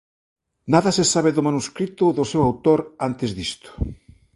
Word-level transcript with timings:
Nada 0.73 0.89
se 0.97 1.05
sabe 1.13 1.31
do 1.35 1.45
manuscrito 1.47 2.01
ou 2.07 2.15
do 2.17 2.25
seu 2.31 2.41
autor 2.49 2.79
antes 3.09 3.29
disto. 3.39 3.69